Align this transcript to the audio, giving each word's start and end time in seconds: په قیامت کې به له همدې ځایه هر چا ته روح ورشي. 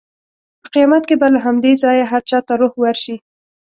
په 0.61 0.67
قیامت 0.73 1.03
کې 1.09 1.15
به 1.21 1.27
له 1.33 1.39
همدې 1.45 1.73
ځایه 1.83 2.05
هر 2.11 2.21
چا 2.29 2.39
ته 2.47 2.53
روح 2.61 2.73
ورشي. 2.81 3.15